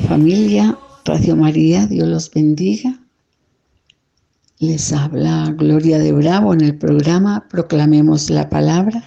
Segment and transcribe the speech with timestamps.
[0.00, 0.78] familia?
[1.04, 3.00] Radio María, Dios los bendiga.
[4.58, 9.04] Les habla Gloria de Bravo en el programa Proclamemos la Palabra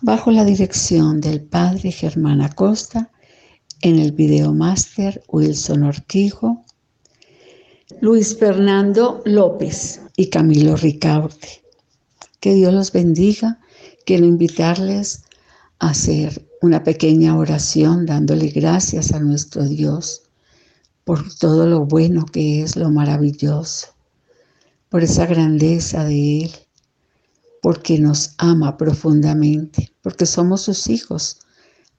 [0.00, 3.10] bajo la dirección del Padre Germán Acosta
[3.80, 6.64] en el video máster Wilson Ortigo,
[8.00, 11.62] Luis Fernando López y Camilo Ricaurte.
[12.40, 13.60] Que Dios los bendiga.
[14.04, 15.24] Quiero invitarles
[15.78, 20.22] a hacer una pequeña oración dándole gracias a nuestro Dios
[21.04, 23.88] por todo lo bueno que es, lo maravilloso,
[24.88, 26.50] por esa grandeza de Él,
[27.60, 31.40] porque nos ama profundamente, porque somos sus hijos,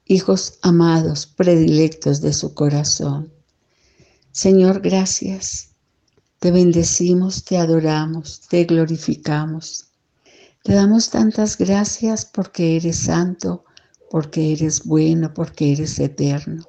[0.06, 3.32] hijos amados, predilectos de su corazón.
[4.32, 5.70] Señor, gracias.
[6.40, 9.86] Te bendecimos, te adoramos, te glorificamos.
[10.64, 13.66] Te damos tantas gracias porque eres santo,
[14.10, 16.64] porque eres bueno, porque eres eterno,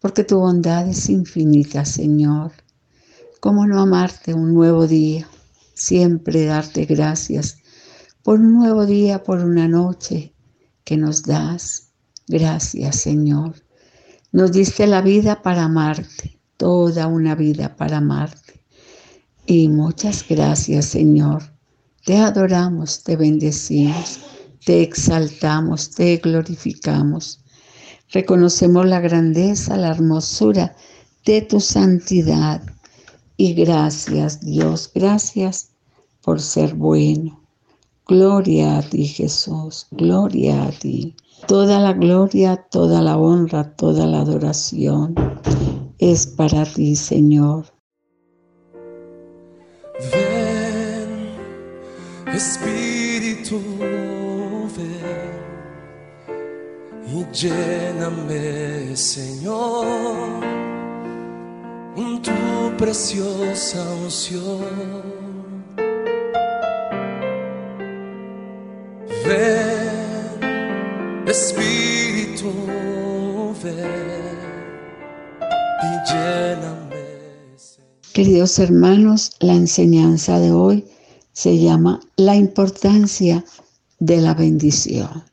[0.00, 2.52] porque tu bondad es infinita, Señor.
[3.40, 5.28] ¿Cómo no amarte un nuevo día?
[5.74, 7.58] Siempre darte gracias
[8.22, 10.34] por un nuevo día, por una noche
[10.84, 11.90] que nos das.
[12.28, 13.54] Gracias, Señor.
[14.32, 18.64] Nos diste la vida para amarte, toda una vida para amarte.
[19.46, 21.56] Y muchas gracias, Señor
[22.06, 24.20] te adoramos, te bendecimos,
[24.66, 27.40] te exaltamos, te glorificamos.
[28.10, 30.74] Reconocemos la grandeza, la hermosura
[31.24, 32.60] de tu santidad.
[33.36, 35.70] Y gracias Dios, gracias
[36.20, 37.40] por ser bueno.
[38.08, 41.14] Gloria a ti Jesús, gloria a ti.
[41.46, 45.14] Toda la gloria, toda la honra, toda la adoración
[45.98, 47.66] es para ti, Señor.
[52.34, 53.60] Espíritu,
[57.16, 59.86] y lléname, Señor,
[61.94, 64.60] con tu preciosa unción.
[69.26, 70.42] Ven,
[71.26, 72.52] Espíritu,
[73.62, 74.38] ven
[75.82, 77.06] y lléname.
[78.12, 80.84] Queridos hermanos, la enseñanza de hoy
[81.32, 83.42] se llama la importancia
[84.00, 85.24] de la bendición.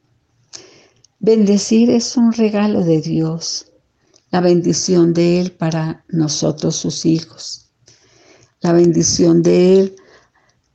[1.25, 3.71] Bendecir es un regalo de Dios,
[4.29, 7.69] la bendición de Él para nosotros sus hijos,
[8.59, 9.95] la bendición de Él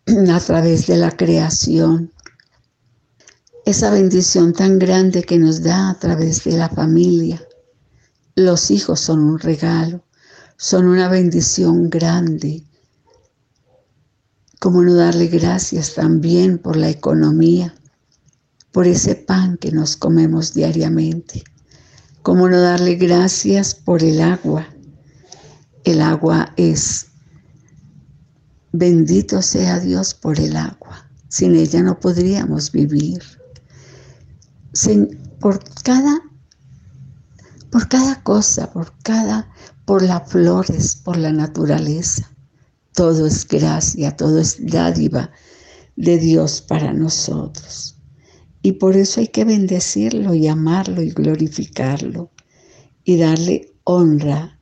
[0.32, 2.14] a través de la creación,
[3.66, 7.46] esa bendición tan grande que nos da a través de la familia.
[8.34, 10.02] Los hijos son un regalo,
[10.56, 12.64] son una bendición grande.
[14.60, 17.77] ¿Cómo no darle gracias también por la economía,
[18.78, 21.42] por ese pan que nos comemos diariamente?
[22.22, 24.68] ¿Cómo no darle gracias por el agua?
[25.82, 27.06] El agua es,
[28.70, 31.10] bendito sea Dios por el agua.
[31.28, 33.20] Sin ella no podríamos vivir.
[35.40, 36.20] por cada
[37.72, 39.50] por cada cosa, por cada
[39.86, 42.30] por las flores, por la naturaleza.
[42.94, 45.32] Todo es gracia, todo es dádiva
[45.96, 47.97] de Dios para nosotros.
[48.62, 52.30] Y por eso hay que bendecirlo y amarlo y glorificarlo
[53.04, 54.60] y darle honra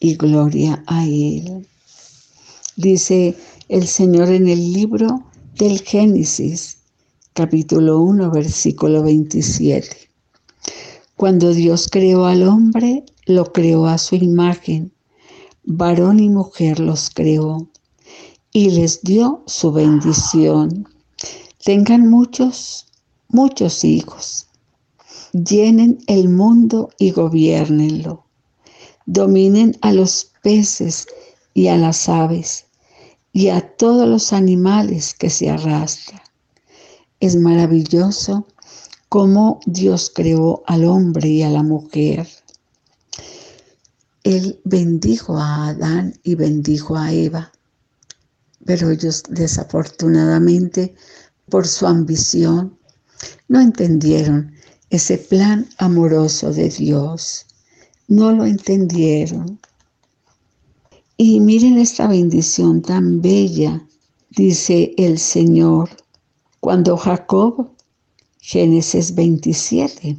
[0.00, 1.66] y gloria a Él.
[2.76, 3.36] Dice
[3.68, 5.24] el Señor en el libro
[5.56, 6.78] del Génesis,
[7.34, 9.88] capítulo 1, versículo 27.
[11.16, 14.92] Cuando Dios creó al hombre, lo creó a su imagen
[15.70, 17.68] varón y mujer los creó
[18.52, 20.88] y les dio su bendición.
[21.62, 22.86] Tengan muchos,
[23.28, 24.46] muchos hijos.
[25.32, 28.24] Llenen el mundo y gobiernenlo.
[29.06, 31.06] Dominen a los peces
[31.54, 32.66] y a las aves
[33.32, 36.20] y a todos los animales que se arrastran.
[37.20, 38.46] Es maravilloso
[39.08, 42.28] cómo Dios creó al hombre y a la mujer.
[44.24, 47.52] Él bendijo a Adán y bendijo a Eva,
[48.64, 50.94] pero ellos desafortunadamente
[51.48, 52.77] por su ambición
[53.48, 54.52] no entendieron
[54.90, 57.46] ese plan amoroso de Dios.
[58.06, 59.60] No lo entendieron.
[61.16, 63.84] Y miren esta bendición tan bella,
[64.30, 65.90] dice el Señor,
[66.60, 67.70] cuando Jacob,
[68.40, 70.16] Génesis 27,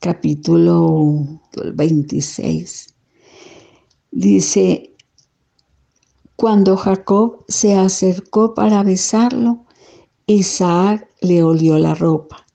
[0.00, 1.26] capítulo
[1.74, 2.94] 26.
[4.12, 4.94] Dice,
[6.36, 9.66] cuando Jacob se acercó para besarlo,
[10.26, 12.46] Isaac le olió la ropa.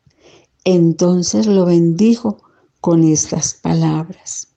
[0.63, 2.41] Entonces lo bendijo
[2.81, 4.47] con estas palabras.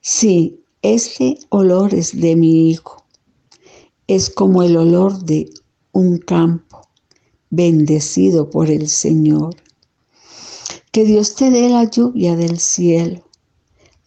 [0.00, 3.04] Sí, este olor es de mi hijo.
[4.06, 5.50] Es como el olor de
[5.92, 6.88] un campo
[7.50, 9.56] bendecido por el Señor.
[10.92, 13.22] Que Dios te dé la lluvia del cielo,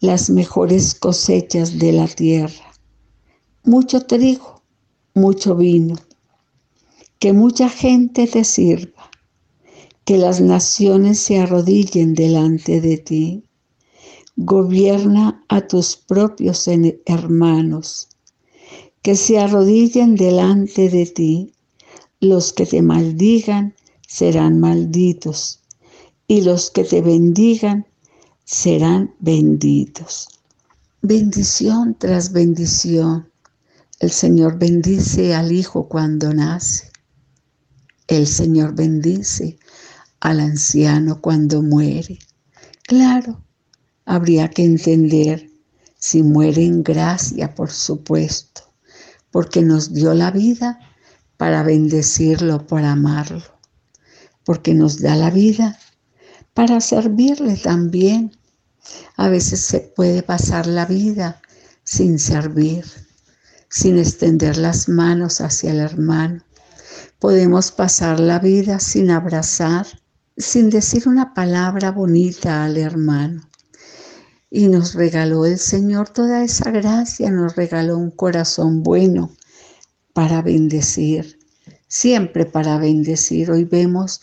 [0.00, 2.72] las mejores cosechas de la tierra,
[3.64, 4.62] mucho trigo,
[5.14, 5.94] mucho vino,
[7.22, 9.08] que mucha gente te sirva,
[10.04, 13.44] que las naciones se arrodillen delante de ti.
[14.34, 16.66] Gobierna a tus propios
[17.06, 18.08] hermanos,
[19.02, 21.52] que se arrodillen delante de ti.
[22.18, 23.76] Los que te maldigan
[24.08, 25.60] serán malditos,
[26.26, 27.86] y los que te bendigan
[28.44, 30.26] serán benditos.
[31.02, 33.30] Bendición tras bendición.
[34.00, 36.91] El Señor bendice al Hijo cuando nace.
[38.08, 39.58] El Señor bendice
[40.20, 42.18] al anciano cuando muere.
[42.82, 43.44] Claro,
[44.04, 45.50] habría que entender
[45.98, 48.62] si muere en gracia, por supuesto,
[49.30, 50.80] porque nos dio la vida
[51.36, 53.44] para bendecirlo, por amarlo,
[54.44, 55.78] porque nos da la vida
[56.54, 58.36] para servirle también.
[59.16, 61.40] A veces se puede pasar la vida
[61.84, 62.84] sin servir,
[63.68, 66.44] sin extender las manos hacia el hermano.
[67.22, 69.86] Podemos pasar la vida sin abrazar,
[70.36, 73.48] sin decir una palabra bonita al hermano.
[74.50, 79.30] Y nos regaló el Señor toda esa gracia, nos regaló un corazón bueno
[80.12, 81.38] para bendecir,
[81.86, 83.52] siempre para bendecir.
[83.52, 84.20] Hoy vemos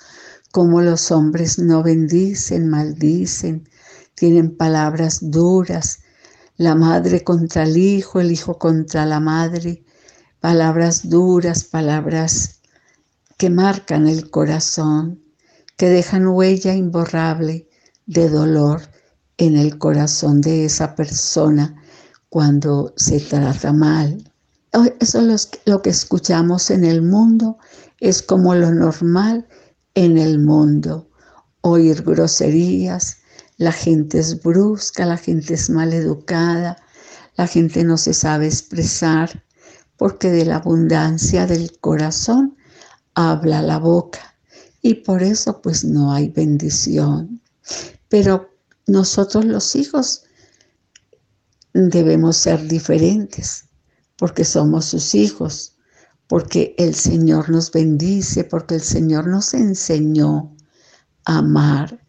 [0.52, 3.69] cómo los hombres no bendicen, maldicen,
[4.13, 6.00] tienen palabras duras,
[6.57, 9.86] la madre contra el hijo, el hijo contra la madre,
[10.42, 12.58] palabras duras, palabras
[13.39, 15.24] que marcan el corazón
[15.77, 17.69] que dejan huella imborrable
[18.06, 18.81] de dolor
[19.38, 21.81] en el corazón de esa persona
[22.27, 24.30] cuando se trata mal.
[25.00, 27.57] Eso es lo que escuchamos en el mundo,
[28.01, 29.47] es como lo normal
[29.95, 31.09] en el mundo.
[31.62, 33.19] Oír groserías,
[33.56, 36.75] la gente es brusca, la gente es mal educada,
[37.38, 39.45] la gente no se sabe expresar,
[39.95, 42.57] porque de la abundancia del corazón
[43.19, 44.36] habla la boca
[44.81, 47.42] y por eso pues no hay bendición.
[48.07, 48.50] Pero
[48.88, 50.24] nosotros los hijos
[51.74, 53.66] debemos ser diferentes
[54.18, 55.75] porque somos sus hijos,
[56.27, 60.56] porque el Señor nos bendice, porque el Señor nos enseñó
[61.25, 62.00] a amar,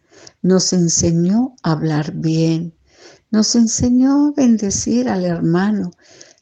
[0.41, 2.73] nos enseñó a hablar bien,
[3.31, 5.91] nos enseñó a bendecir al hermano.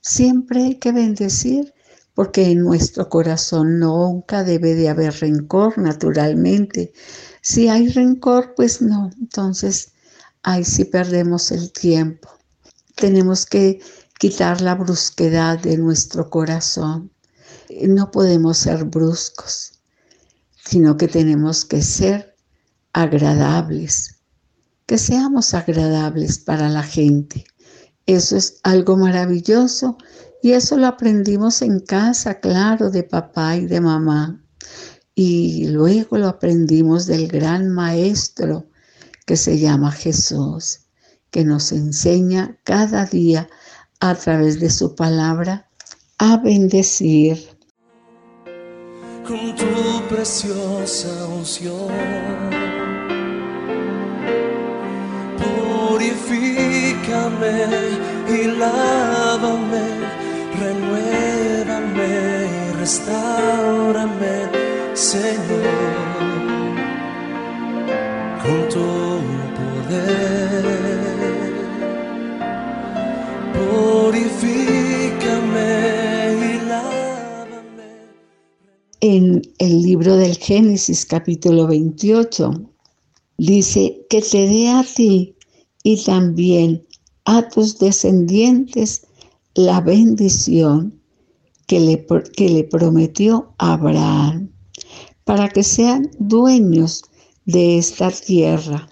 [0.02, 1.74] Siempre hay que bendecir
[2.14, 6.94] porque en nuestro corazón nunca debe de haber rencor, naturalmente.
[7.42, 9.94] Si hay rencor, pues no, entonces
[10.44, 12.30] ahí sí perdemos el tiempo.
[12.96, 13.80] Tenemos que
[14.18, 17.12] quitar la brusquedad de nuestro corazón.
[17.88, 19.80] No podemos ser bruscos,
[20.66, 22.36] sino que tenemos que ser
[22.94, 24.16] agradables,
[24.86, 27.46] que seamos agradables para la gente.
[28.06, 29.98] Eso es algo maravilloso
[30.42, 34.42] y eso lo aprendimos en casa, claro, de papá y de mamá.
[35.14, 38.68] Y luego lo aprendimos del gran maestro
[39.26, 40.86] que se llama Jesús,
[41.30, 43.50] que nos enseña cada día
[44.00, 45.70] a través de su palabra
[46.20, 47.38] a bendecir.
[49.28, 51.90] Con tu preciosa unción,
[55.38, 56.80] purifícame
[58.30, 60.19] y lávame
[60.60, 62.18] renuévame,
[62.80, 64.38] restaurame,
[64.94, 65.66] Señor,
[68.42, 68.90] con tu
[69.58, 70.70] poder.
[73.56, 74.92] Purifícame
[76.46, 77.90] y lávame.
[79.02, 82.52] En el libro del Génesis capítulo 28
[83.38, 85.36] dice que te dé a ti
[85.84, 86.86] y también
[87.26, 89.06] a tus descendientes
[89.56, 91.00] la bendición
[91.68, 94.50] que le, que le prometió Abraham
[95.24, 97.04] para que sean dueños
[97.46, 98.90] de esta tierra,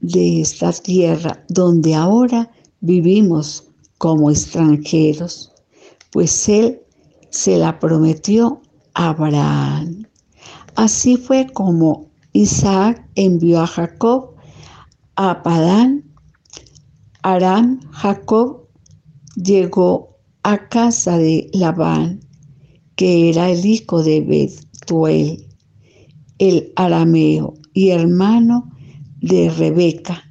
[0.00, 2.50] de esta tierra donde ahora
[2.80, 3.64] vivimos
[3.98, 5.52] como extranjeros,
[6.10, 6.80] pues él
[7.30, 8.60] se la prometió
[8.94, 10.06] a Abraham.
[10.74, 14.34] Así fue como Isaac envió a Jacob
[15.16, 16.04] a Padán,
[17.22, 18.65] Aram, Jacob
[19.36, 22.20] llegó a casa de Labán,
[22.96, 25.46] que era el hijo de Betuel,
[26.38, 28.72] el arameo y hermano
[29.20, 30.24] de Rebeca,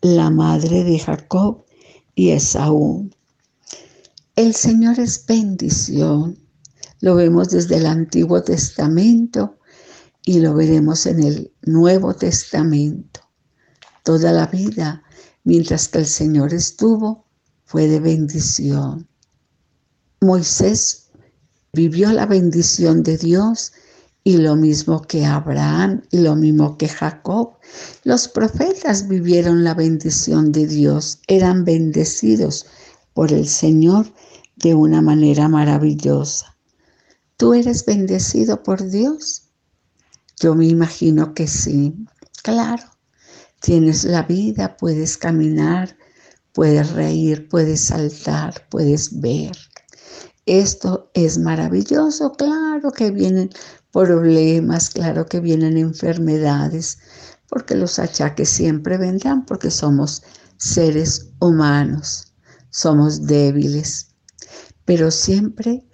[0.00, 1.64] la madre de Jacob,
[2.14, 3.10] y Esaú.
[4.36, 6.38] El Señor es bendición.
[7.00, 9.58] Lo vemos desde el Antiguo Testamento
[10.24, 13.20] y lo veremos en el Nuevo Testamento.
[14.04, 15.02] Toda la vida,
[15.44, 17.24] mientras que el Señor estuvo,
[17.72, 19.08] fue de bendición.
[20.20, 21.08] Moisés
[21.72, 23.72] vivió la bendición de Dios
[24.24, 27.54] y lo mismo que Abraham y lo mismo que Jacob.
[28.04, 32.66] Los profetas vivieron la bendición de Dios, eran bendecidos
[33.14, 34.12] por el Señor
[34.56, 36.54] de una manera maravillosa.
[37.38, 39.44] ¿Tú eres bendecido por Dios?
[40.38, 41.94] Yo me imagino que sí,
[42.42, 42.84] claro.
[43.62, 45.96] Tienes la vida, puedes caminar,
[46.52, 49.56] puedes reír, puedes saltar, puedes ver.
[50.46, 53.50] Esto es maravilloso, claro que vienen
[53.92, 56.98] problemas, claro que vienen enfermedades,
[57.48, 60.22] porque los achaques siempre vendrán, porque somos
[60.56, 62.32] seres humanos,
[62.70, 64.08] somos débiles,
[64.84, 65.84] pero siempre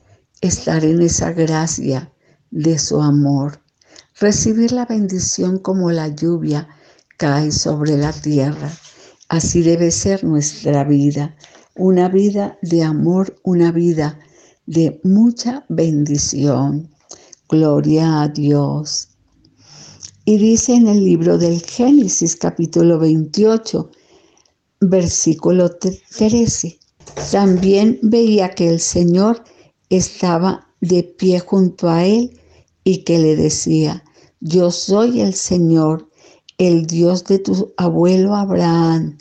[0.41, 2.13] estar en esa gracia
[2.51, 3.61] de su amor,
[4.21, 6.69] recibir la bendición como la lluvia
[7.17, 8.71] cae sobre la tierra.
[9.29, 11.37] Así debe ser nuestra vida,
[11.77, 14.19] una vida de amor, una vida
[14.67, 16.91] de mucha bendición.
[17.49, 19.09] Gloria a Dios.
[20.25, 23.91] Y dice en el libro del Génesis capítulo 28,
[24.81, 26.79] versículo 13,
[27.31, 29.43] también veía que el Señor
[29.91, 32.39] estaba de pie junto a él
[32.85, 34.05] y que le decía,
[34.41, 36.08] yo soy el Señor,
[36.59, 39.17] el Dios de tu abuelo Abraham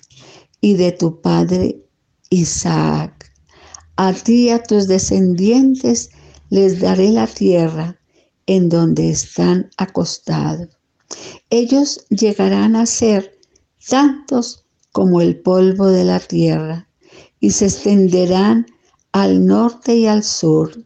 [0.60, 1.84] y de tu padre
[2.30, 3.32] Isaac.
[3.96, 6.10] A ti y a tus descendientes
[6.50, 8.00] les daré la tierra
[8.48, 10.70] en donde están acostados.
[11.50, 13.40] Ellos llegarán a ser
[13.88, 16.90] tantos como el polvo de la tierra
[17.40, 18.66] y se extenderán
[19.12, 20.84] al norte y al sur,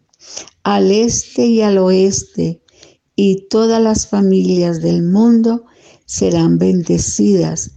[0.64, 2.62] al este y al oeste,
[3.16, 5.66] y todas las familias del mundo
[6.12, 7.72] serán bendecidas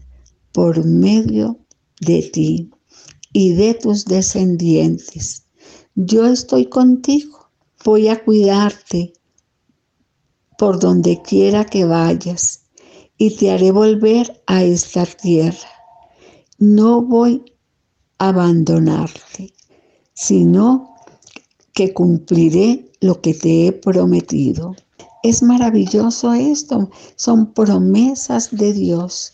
[0.50, 1.60] por medio
[2.00, 2.68] de ti
[3.32, 5.44] y de tus descendientes.
[5.94, 7.48] Yo estoy contigo,
[7.84, 9.12] voy a cuidarte
[10.58, 12.64] por donde quiera que vayas
[13.18, 15.70] y te haré volver a esta tierra.
[16.58, 17.44] No voy
[18.18, 19.54] a abandonarte,
[20.12, 20.96] sino
[21.72, 24.74] que cumpliré lo que te he prometido.
[25.24, 29.32] Es maravilloso esto, son promesas de Dios,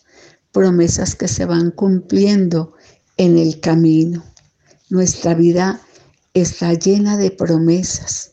[0.52, 2.72] promesas que se van cumpliendo
[3.18, 4.24] en el camino.
[4.88, 5.82] Nuestra vida
[6.32, 8.30] está llena de promesas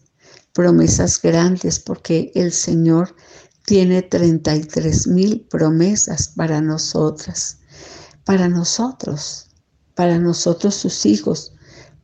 [0.57, 3.15] promesas grandes porque el Señor
[3.67, 7.59] tiene 33 mil promesas para nosotras,
[8.23, 9.51] para nosotros,
[9.93, 11.53] para nosotros sus hijos,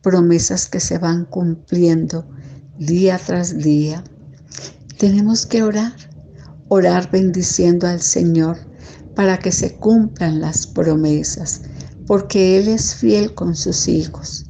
[0.04, 2.30] promesas que se van cumpliendo
[2.78, 4.04] día tras día.
[5.04, 5.92] Tenemos que orar,
[6.70, 8.56] orar bendiciendo al Señor
[9.18, 11.64] para que se cumplan las promesas,
[12.08, 14.46] porque Él es fiel con sus hijos.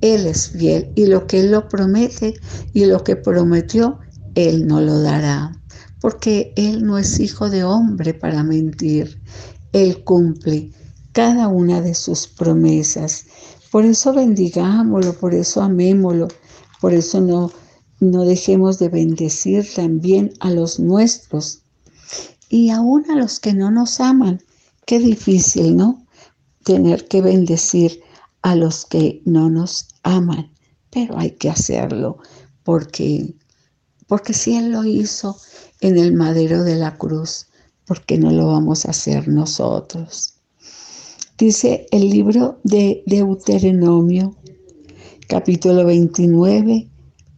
[0.00, 2.32] Él es fiel y lo que Él lo promete
[2.72, 3.98] y lo que prometió,
[4.34, 5.52] Él no lo dará,
[6.00, 9.20] porque Él no es hijo de hombre para mentir.
[9.74, 10.72] Él cumple
[11.12, 13.26] cada una de sus promesas.
[13.70, 16.28] Por eso bendigámoslo, por eso amémoslo,
[16.80, 17.52] por eso no,
[18.00, 21.62] no dejemos de bendecir también a los nuestros
[22.48, 24.42] y aún a los que no nos aman.
[24.86, 26.06] Qué difícil, ¿no?
[26.64, 28.00] Tener que bendecir
[28.42, 30.50] a los que no nos aman,
[30.90, 32.18] pero hay que hacerlo
[32.62, 33.34] porque,
[34.06, 35.36] porque si Él lo hizo
[35.80, 37.46] en el madero de la cruz,
[37.86, 40.34] ¿por qué no lo vamos a hacer nosotros?
[41.36, 44.36] Dice el libro de Deuteronomio,
[45.26, 46.88] capítulo 29,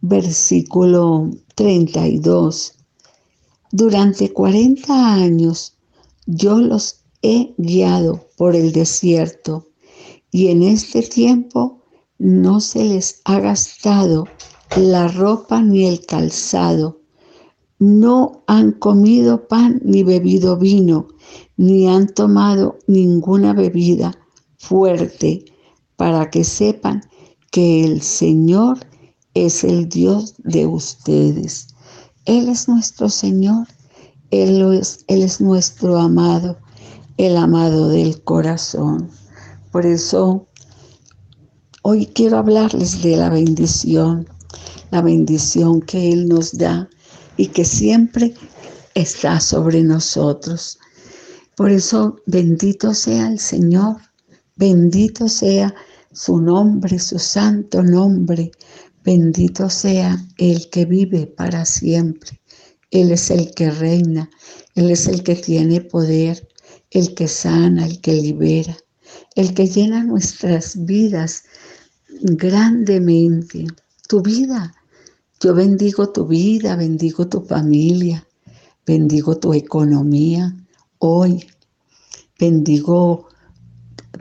[0.09, 2.75] versículo 32.
[3.73, 5.77] Durante 40 años
[6.27, 9.67] yo los he guiado por el desierto
[10.31, 11.83] y en este tiempo
[12.19, 14.27] no se les ha gastado
[14.77, 17.01] la ropa ni el calzado.
[17.79, 21.09] No han comido pan ni bebido vino,
[21.57, 24.19] ni han tomado ninguna bebida
[24.57, 25.45] fuerte,
[25.97, 27.03] para que sepan
[27.51, 28.79] que el Señor
[29.37, 31.69] es el Dios de ustedes.
[32.25, 33.67] Él es nuestro Señor,
[34.31, 34.63] Él
[35.09, 36.59] es, nuestro amado,
[37.19, 39.11] el amado del corazón.
[39.71, 40.47] Por eso
[41.83, 44.27] hoy quiero hablarles de la bendición,
[44.91, 46.89] la bendición que Él nos da
[47.37, 48.35] y que siempre
[48.95, 50.79] está sobre nosotros.
[51.57, 53.97] Por eso bendito sea el Señor,
[54.57, 55.75] bendito sea
[56.13, 58.51] su nombre, su santo nombre.
[59.07, 62.41] Bendito sea el que vive para siempre.
[62.91, 64.29] Él es el que reina,
[64.75, 66.49] Él es el que tiene poder,
[66.91, 68.77] el que sana, el que libera,
[69.37, 71.45] el que llena nuestras vidas
[72.21, 73.69] grandemente.
[74.09, 74.75] Tu vida,
[75.39, 78.27] yo bendigo tu vida, bendigo tu familia,
[78.85, 80.53] bendigo tu economía
[80.99, 81.47] hoy,
[82.41, 83.29] bendigo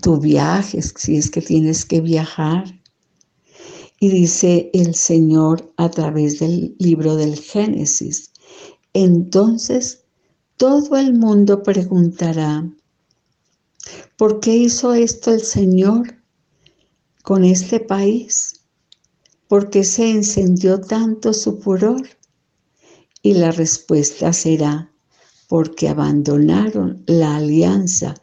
[0.03, 2.65] tu viaje, si es que tienes que viajar.
[3.99, 8.31] Y dice el Señor a través del libro del Génesis,
[8.93, 10.03] entonces
[10.57, 12.69] todo el mundo preguntará,
[14.17, 16.15] ¿por qué hizo esto el Señor
[17.23, 18.61] con este país?
[19.47, 22.07] ¿Por qué se encendió tanto su furor?
[23.21, 24.91] Y la respuesta será,
[25.47, 28.15] porque abandonaron la alianza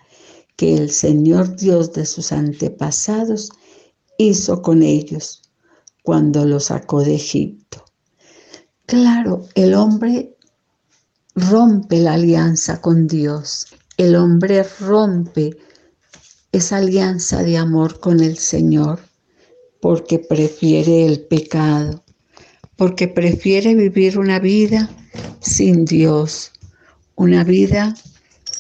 [0.57, 3.51] que el Señor Dios de sus antepasados
[4.19, 5.42] hizo con ellos
[6.03, 7.85] cuando los sacó de Egipto.
[8.87, 10.37] Claro, el hombre
[11.35, 13.67] rompe la alianza con Dios.
[13.97, 15.57] El hombre rompe
[16.51, 19.01] esa alianza de amor con el Señor
[19.81, 22.05] porque prefiere el pecado,
[22.77, 24.91] porque prefiere vivir una vida
[25.41, 26.53] sin Dios,
[27.17, 27.95] una vida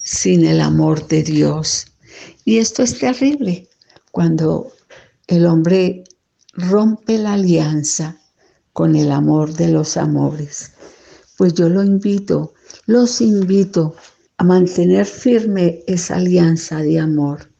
[0.02, 1.86] sin el amor de Dios.
[2.44, 3.68] Y esto es terrible
[4.10, 4.72] cuando
[5.28, 6.04] el hombre
[6.52, 8.18] rompe la alianza
[8.72, 10.72] con el amor de los amores.
[11.36, 12.54] Pues yo lo invito,
[12.86, 13.94] los invito
[14.36, 17.50] a mantener firme esa alianza de amor.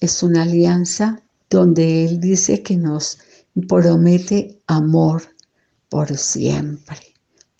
[0.00, 3.18] Es una alianza donde Él dice que nos
[3.68, 5.22] promete amor
[5.88, 6.98] por siempre.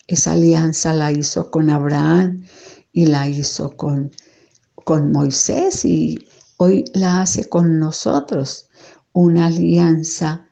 [0.07, 2.45] Esa alianza la hizo con Abraham
[2.91, 4.11] y la hizo con,
[4.75, 8.69] con Moisés y hoy la hace con nosotros.
[9.13, 10.44] Una alianza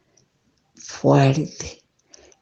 [0.93, 1.81] fuerte.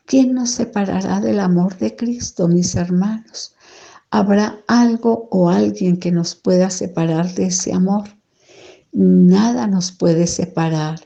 [0.05, 3.55] ¿Quién nos separará del amor de Cristo, mis hermanos?
[4.11, 8.09] ¿Habrá algo o alguien que nos pueda separar de ese amor?
[8.91, 10.99] Nada nos puede separar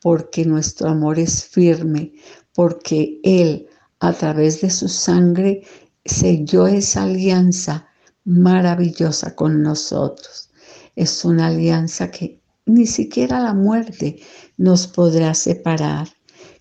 [0.00, 2.14] porque nuestro amor es firme,
[2.54, 3.68] porque Él
[4.00, 5.62] a través de su sangre
[6.04, 7.88] selló esa alianza
[8.24, 10.50] maravillosa con nosotros.
[10.94, 14.18] Es una alianza que ni siquiera la muerte
[14.56, 16.15] nos podrá separar.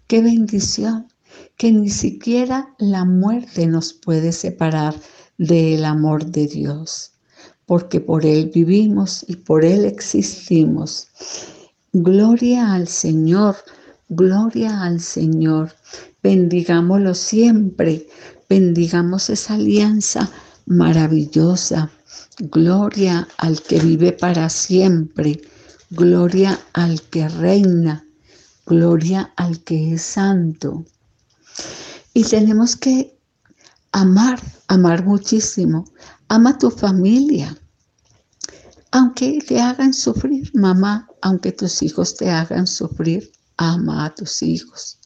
[0.08, 1.08] Qué bendición
[1.58, 4.94] que ni siquiera la muerte nos puede separar
[5.40, 7.14] del amor de Dios,
[7.66, 11.08] porque por Él vivimos y por Él existimos.
[11.92, 13.56] Gloria al Señor,
[14.08, 15.74] gloria al Señor.
[16.22, 18.08] Bendigámoslo siempre,
[18.48, 20.30] bendigamos esa alianza
[20.68, 21.90] maravillosa.
[22.38, 25.42] Gloria al que vive para siempre,
[25.90, 28.05] gloria al que reina,
[28.66, 30.86] gloria al que es santo.
[32.14, 33.18] Y tenemos que
[33.92, 35.86] amar, amar muchísimo.
[36.28, 37.58] Ama tu familia.
[38.92, 44.98] Aunque te hagan sufrir, mamá, aunque tus hijos te hagan sufrir, ama a tus hijos.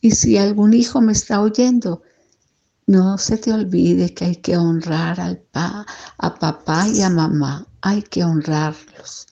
[0.00, 2.02] Y si algún hijo me está oyendo,
[2.86, 7.66] no se te olvide que hay que honrar al pa, a papá y a mamá.
[7.82, 9.27] Hay que honrarlos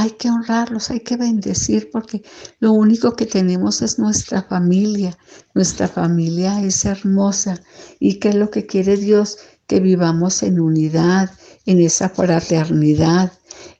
[0.00, 2.22] hay que honrarlos, hay que bendecir porque
[2.58, 5.18] lo único que tenemos es nuestra familia.
[5.54, 7.60] Nuestra familia es hermosa
[7.98, 9.36] y que es lo que quiere Dios,
[9.66, 11.30] que vivamos en unidad,
[11.66, 13.30] en esa fraternidad,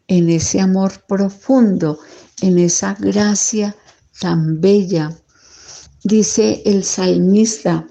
[0.09, 1.99] en ese amor profundo,
[2.43, 3.75] en esa gracia
[4.21, 5.17] tan bella.
[6.05, 7.89] Dice el salmista,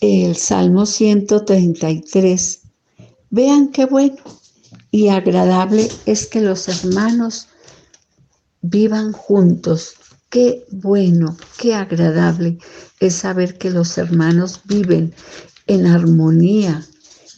[0.00, 2.60] el Salmo 133,
[3.30, 4.37] vean qué bueno
[4.90, 7.48] y agradable es que los hermanos
[8.62, 9.94] vivan juntos.
[10.30, 12.58] Qué bueno, qué agradable
[13.00, 15.14] es saber que los hermanos viven
[15.66, 16.86] en armonía,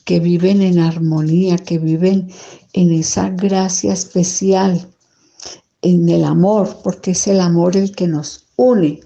[0.04, 2.32] que viven en armonía, que viven
[2.72, 4.88] en esa gracia especial,
[5.82, 9.00] en el amor, porque es el amor el que nos une.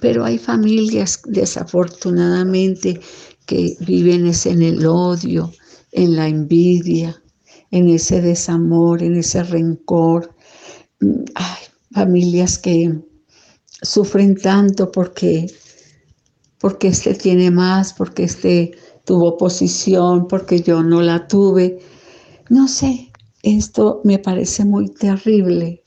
[0.00, 3.00] Pero hay familias desafortunadamente
[3.46, 5.52] que viven en el odio,
[5.92, 7.20] en la envidia,
[7.74, 10.32] en ese desamor, en ese rencor.
[11.34, 13.00] Hay familias que
[13.82, 15.52] sufren tanto porque,
[16.60, 21.80] porque este tiene más, porque este tuvo posición, porque yo no la tuve.
[22.48, 23.10] No sé,
[23.42, 25.82] esto me parece muy terrible.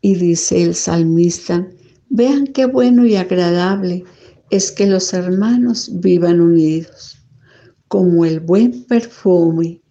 [0.00, 1.66] Y dice el salmista,
[2.08, 4.04] vean qué bueno y agradable
[4.50, 7.18] es que los hermanos vivan unidos,
[7.88, 9.82] como el buen perfume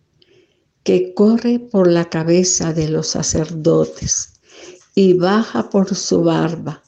[0.86, 4.34] que corre por la cabeza de los sacerdotes
[4.94, 6.84] y baja por su barba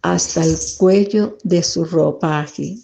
[0.00, 2.78] hasta el cuello de su ropaje.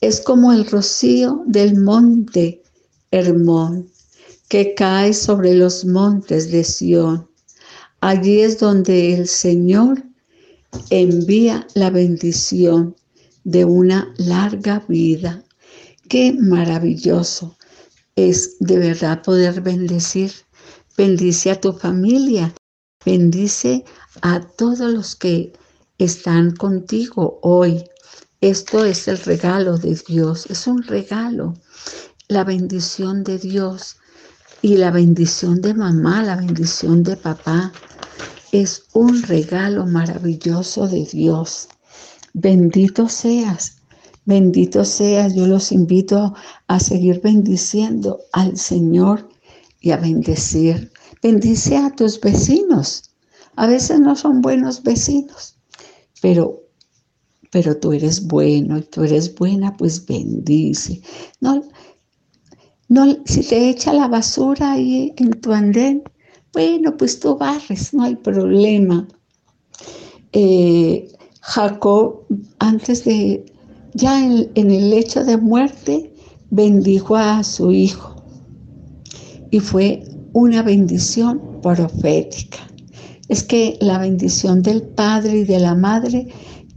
[0.00, 2.62] Es como el rocío del monte
[3.10, 3.90] Hermón
[4.48, 7.28] que cae sobre los montes de Sión.
[8.00, 10.02] Allí es donde el Señor
[10.88, 12.96] envía la bendición
[13.44, 15.44] de una larga vida.
[16.08, 17.55] Qué maravilloso
[18.16, 20.32] es de verdad poder bendecir.
[20.96, 22.54] Bendice a tu familia,
[23.04, 23.84] bendice
[24.22, 25.52] a todos los que
[25.98, 27.84] están contigo hoy.
[28.40, 31.54] Esto es el regalo de Dios, es un regalo,
[32.28, 33.96] la bendición de Dios
[34.62, 37.72] y la bendición de mamá, la bendición de papá.
[38.52, 41.68] Es un regalo maravilloso de Dios.
[42.32, 43.76] Bendito seas,
[44.26, 45.34] bendito seas.
[45.34, 46.34] Yo los invito
[46.66, 49.28] a seguir bendiciendo al Señor
[49.80, 50.92] y a bendecir.
[51.22, 53.14] Bendice a tus vecinos.
[53.56, 55.56] A veces no son buenos vecinos,
[56.20, 56.66] pero
[57.50, 61.00] pero tú eres bueno y tú eres buena, pues bendice.
[61.40, 61.62] No,
[62.88, 66.02] no, si te echa la basura ahí en tu andén,
[66.52, 69.08] bueno, pues tú barres, no hay problema.
[70.32, 71.08] Eh,
[71.40, 72.26] Jacob,
[72.58, 73.46] antes de,
[73.96, 76.12] ya en, el lecho de muerte,
[76.50, 78.14] bendijo a su hijo.
[79.50, 80.04] Y fue
[80.34, 82.58] una bendición profética.
[83.28, 86.28] Es que la bendición del padre y de la madre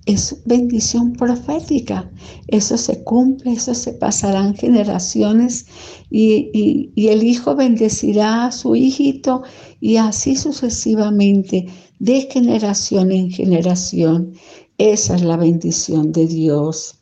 [0.06, 2.10] es bendición profética.
[2.48, 5.66] Eso se cumple, eso se pasarán generaciones
[6.10, 9.44] y, el hijo bendecirá a su hijito
[9.82, 11.68] y así sucesivamente,
[12.00, 14.34] de generación en generación.
[14.78, 16.99] Esa es la bendición de Dios.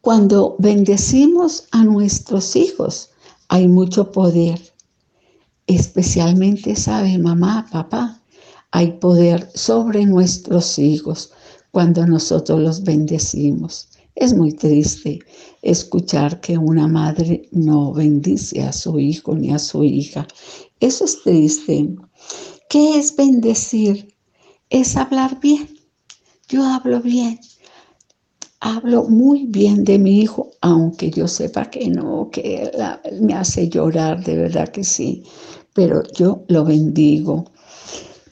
[0.00, 3.10] Cuando bendecimos a nuestros hijos,
[3.48, 4.58] hay mucho poder.
[5.66, 8.22] Especialmente, sabe mamá, papá,
[8.70, 11.32] hay poder sobre nuestros hijos
[11.70, 13.88] cuando nosotros los bendecimos.
[14.14, 15.18] Es muy triste
[15.60, 20.26] escuchar que una madre no bendice a su hijo ni a su hija.
[20.80, 21.94] Eso es triste.
[22.70, 24.14] ¿Qué es bendecir?
[24.70, 25.68] Es hablar bien.
[26.48, 27.38] Yo hablo bien.
[28.60, 32.70] Hablo muy bien de mi hijo, aunque yo sepa que no, que
[33.20, 35.24] me hace llorar, de verdad que sí,
[35.72, 37.46] pero yo lo bendigo.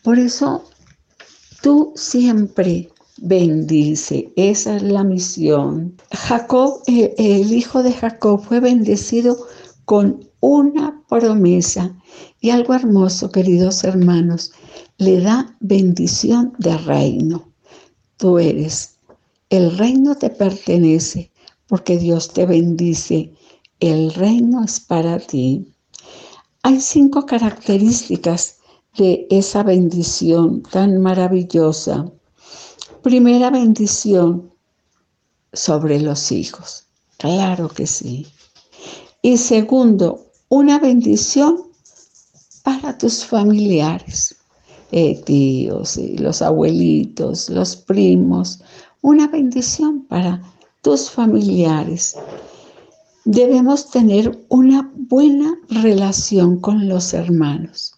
[0.03, 0.65] Por eso
[1.63, 4.33] tú siempre bendice.
[4.37, 5.97] Esa es la misión.
[6.13, 9.37] Jacob, el, hijo de Jacob, fue bendecido
[9.85, 11.97] con una promesa
[12.41, 14.53] y algo hermoso, queridos hermanos,
[14.99, 17.53] le da bendición de reino.
[18.17, 18.98] Tú eres,
[19.51, 21.31] el reino te pertenece
[21.69, 23.33] porque Dios te bendice.
[23.81, 25.73] El reino es para ti.
[26.63, 28.57] Hay cinco características
[28.97, 32.11] de esa bendición tan maravillosa.
[33.03, 34.53] Primera bendición
[35.53, 36.85] sobre los hijos.
[37.19, 38.27] Claro que sí.
[39.23, 41.69] Y segundo, una bendición
[42.63, 44.37] para tus familiares,
[44.93, 48.61] eh, tíos, y los abuelitos, los primos.
[49.03, 50.43] Una bendición para
[50.83, 52.17] tus familiares.
[53.25, 57.95] Debemos tener una buena relación con los hermanos,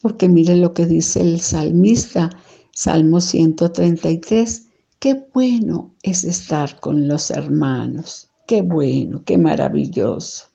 [0.00, 2.30] porque mire lo que dice el salmista
[2.72, 4.66] Salmo 133.
[4.98, 8.28] Qué bueno es estar con los hermanos.
[8.46, 10.46] Qué bueno, qué maravilloso.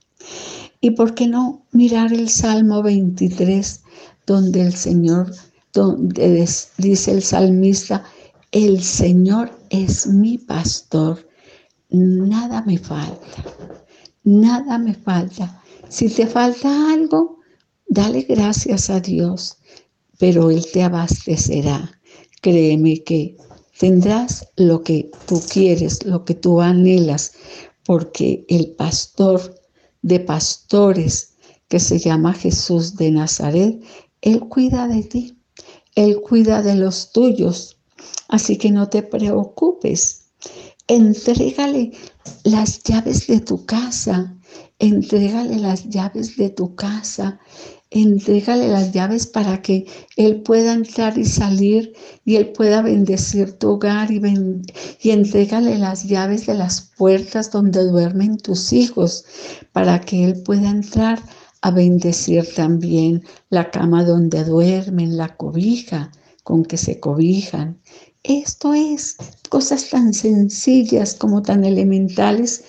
[0.82, 3.82] ¿Y por qué no mirar el Salmo 23,
[4.28, 5.32] donde el Señor,
[5.74, 8.04] donde dice el salmista,
[8.52, 9.52] el Señor
[9.84, 11.28] es mi pastor,
[11.90, 13.44] nada me falta,
[14.24, 15.62] nada me falta.
[15.90, 17.40] Si te falta algo,
[17.88, 19.58] dale gracias a Dios,
[20.18, 21.96] pero Él te abastecerá
[22.46, 23.36] créeme que
[23.80, 27.34] tendrás lo que tú quieres, lo que tú anhelas,
[27.84, 29.60] porque el pastor
[30.04, 31.34] de pastores
[31.70, 33.82] que se llama Jesús de Nazaret,
[34.22, 35.40] Él cuida de ti,
[35.96, 37.75] Él cuida de los tuyos,
[38.28, 40.26] así que no te preocupes.
[40.88, 41.92] Entrégale
[42.44, 44.36] las llaves de tu casa,
[44.80, 47.40] entrégale las llves de tu casa,
[47.90, 49.86] entrégale las llaves para que
[50.18, 51.94] Él pueda entrar y salir
[52.26, 54.22] y Él pueda bendecir tu hogar y,
[55.02, 59.26] y entrégale las llaves de las puertas donde duermen tus hijos
[59.72, 61.20] para que Él pueda entrar
[61.62, 66.12] a bendecir también la cama donde duermen, la cobija
[66.46, 67.82] con que se cobijan.
[68.24, 69.18] Esto es
[69.50, 72.64] cosas tan sencillas como tan elementales,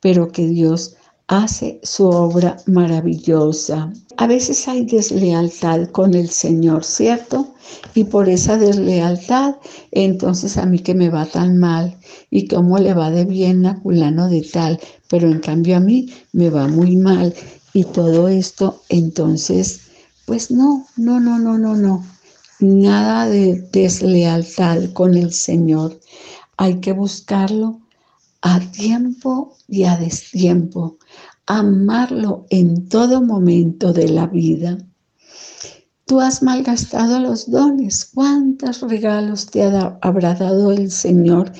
[0.00, 0.96] pero que Dios
[1.28, 3.92] hace su obra maravillosa.
[4.16, 7.54] A veces hay deslealtad con el Señor, ¿cierto?
[7.94, 9.54] Y por esa deslealtad,
[9.92, 11.96] entonces a mí que me va tan mal
[12.30, 16.12] y cómo le va de bien a fulano de tal, pero en cambio a mí
[16.32, 17.32] me va muy mal
[17.72, 19.82] y todo esto, entonces,
[20.26, 22.04] pues no, no, no, no, no, no.
[22.60, 25.98] Nada de deslealtad con el Señor.
[26.58, 27.80] Hay que buscarlo
[28.42, 30.98] a tiempo y a destiempo,
[31.46, 34.76] amarlo en todo momento de la vida.
[36.04, 38.10] Tú has malgastado los dones.
[38.12, 39.62] ¿Cuántos regalos te
[40.02, 41.52] habrá dado el Señor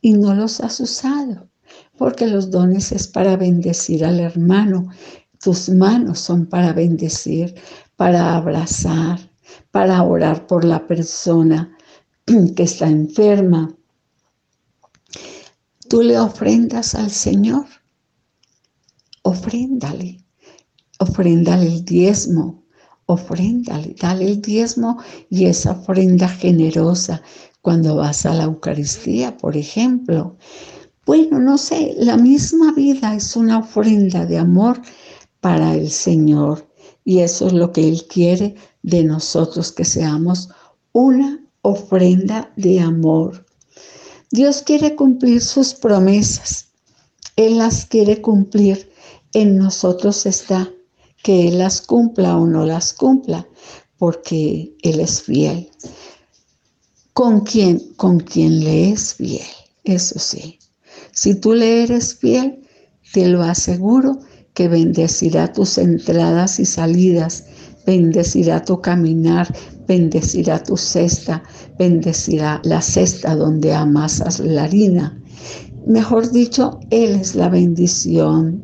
[0.00, 1.50] y no los has usado?
[1.98, 4.88] Porque los dones es para bendecir al hermano.
[5.38, 7.54] Tus manos son para bendecir,
[7.96, 9.25] para abrazar,
[9.70, 11.76] para orar por la persona
[12.56, 13.74] que está enferma,
[15.88, 17.66] tú le ofrendas al Señor,
[19.22, 20.24] ofréndale,
[20.98, 22.64] ofréndale el diezmo,
[23.06, 24.98] ofréndale, dale el diezmo
[25.30, 27.22] y esa ofrenda generosa
[27.62, 30.36] cuando vas a la Eucaristía, por ejemplo.
[31.04, 34.80] Bueno, no sé, la misma vida es una ofrenda de amor
[35.40, 36.68] para el Señor
[37.04, 40.48] y eso es lo que Él quiere de nosotros, que seamos
[40.92, 43.44] una ofrenda de amor.
[44.30, 46.68] Dios quiere cumplir sus promesas.
[47.34, 48.90] Él las quiere cumplir.
[49.32, 50.70] En nosotros está
[51.22, 53.46] que Él las cumpla o no las cumpla,
[53.98, 55.68] porque Él es fiel.
[57.12, 57.92] ¿Con quién?
[57.96, 59.42] Con quien le es fiel.
[59.82, 60.60] Eso sí.
[61.12, 62.62] Si tú le eres fiel,
[63.12, 64.20] te lo aseguro
[64.54, 67.44] que bendecirá tus entradas y salidas,
[67.86, 69.46] bendecirá tu caminar,
[69.86, 71.42] bendecirá tu cesta,
[71.78, 75.18] bendecirá la cesta donde amasas la harina.
[75.86, 78.62] Mejor dicho, Él es la bendición.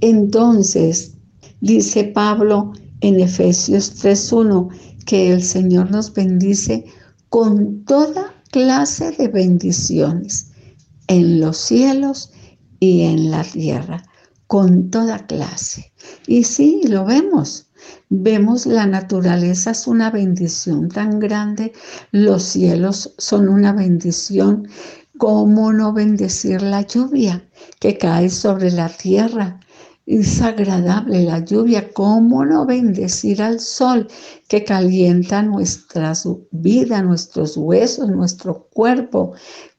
[0.00, 1.14] Entonces,
[1.60, 4.68] dice Pablo en Efesios 3.1,
[5.06, 6.84] que el Señor nos bendice
[7.28, 10.52] con toda clase de bendiciones
[11.08, 12.30] en los cielos
[12.80, 14.02] y en la tierra,
[14.46, 15.92] con toda clase.
[16.26, 17.63] Y sí, lo vemos.
[18.08, 21.72] Vemos la naturaleza es una bendición tan grande,
[22.12, 24.68] los cielos son una bendición.
[25.16, 27.48] ¿Cómo no bendecir la lluvia
[27.80, 29.60] que cae sobre la tierra?
[30.06, 31.92] Es agradable la lluvia.
[31.92, 34.08] ¿Cómo no bendecir al sol
[34.48, 36.12] que calienta nuestra
[36.50, 39.32] vida, nuestros huesos, nuestro cuerpo?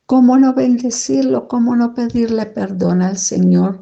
[0.06, 1.48] ¿Cómo no bendecirlo?
[1.48, 3.82] ¿Cómo no pedirle perdón al Señor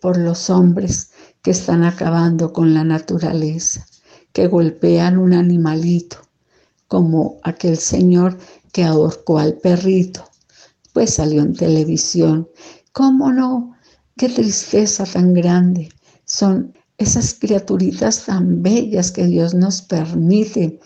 [0.00, 1.09] por los hombres
[1.42, 3.86] que están acabando con la naturaleza,
[4.32, 6.18] que golpean un animalito,
[6.88, 8.38] como aquel señor
[8.72, 10.24] que ahorcó al perrito,
[10.92, 12.48] pues salió en televisión.
[12.92, 13.76] ¿Cómo no?
[14.16, 15.88] Qué tristeza tan grande.
[16.24, 20.78] Son esas criaturitas tan bellas que Dios nos permite.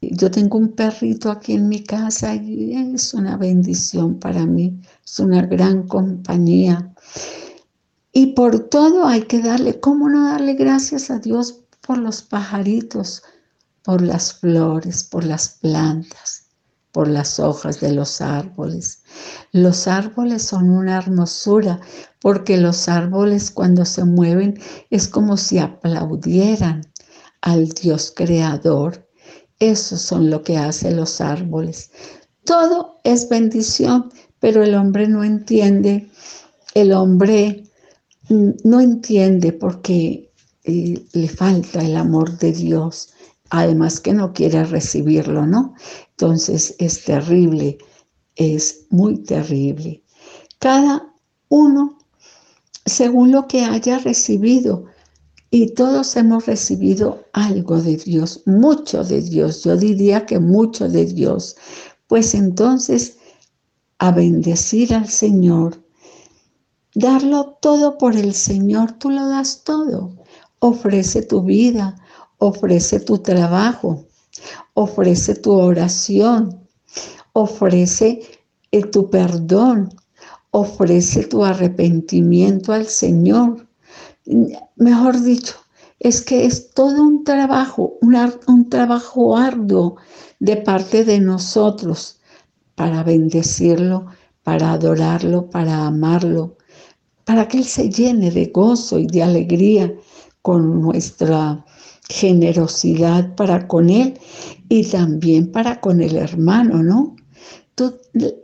[0.00, 5.18] Yo tengo un perrito aquí en mi casa y es una bendición para mí, es
[5.18, 6.92] una gran compañía.
[8.18, 13.22] Y por todo hay que darle, ¿cómo no darle gracias a Dios por los pajaritos,
[13.82, 16.46] por las flores, por las plantas,
[16.92, 19.02] por las hojas de los árboles?
[19.52, 21.78] Los árboles son una hermosura
[22.18, 26.90] porque los árboles cuando se mueven es como si aplaudieran
[27.42, 29.06] al Dios creador.
[29.58, 31.90] Eso son lo que hacen los árboles.
[32.46, 36.10] Todo es bendición, pero el hombre no entiende.
[36.72, 37.65] El hombre
[38.28, 40.30] no entiende porque
[40.64, 43.10] eh, le falta el amor de Dios,
[43.50, 45.74] además que no quiere recibirlo, ¿no?
[46.10, 47.78] Entonces es terrible,
[48.34, 50.02] es muy terrible.
[50.58, 51.12] Cada
[51.48, 51.98] uno,
[52.84, 54.86] según lo que haya recibido,
[55.50, 61.04] y todos hemos recibido algo de Dios, mucho de Dios, yo diría que mucho de
[61.06, 61.56] Dios,
[62.08, 63.18] pues entonces
[63.98, 65.85] a bendecir al Señor
[66.96, 70.16] darlo todo por el Señor, tú lo das todo.
[70.60, 71.94] Ofrece tu vida,
[72.38, 74.06] ofrece tu trabajo,
[74.72, 76.66] ofrece tu oración,
[77.34, 78.22] ofrece
[78.72, 79.90] eh, tu perdón,
[80.50, 83.68] ofrece tu arrepentimiento al Señor.
[84.76, 85.54] Mejor dicho,
[86.00, 89.96] es que es todo un trabajo, un, un trabajo arduo
[90.40, 92.20] de parte de nosotros
[92.74, 94.06] para bendecirlo,
[94.42, 96.56] para adorarlo, para amarlo,
[97.26, 99.92] para que Él se llene de gozo y de alegría
[100.42, 101.64] con nuestra
[102.08, 104.14] generosidad para con Él
[104.68, 107.16] y también para con el hermano, ¿no?
[107.74, 107.94] Tú